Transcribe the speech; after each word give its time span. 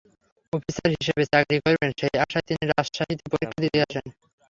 Officer 0.53 0.89
হিসেবে 0.95 1.23
চাকরি 1.31 1.57
করবেন, 1.65 1.89
সেই 1.99 2.15
আশায় 2.23 2.45
তিনি 2.47 2.63
রাজশাহীতে 2.67 3.25
পরীক্ষা 3.31 3.59
দিতে 3.63 3.77
আসেন। 3.85 4.05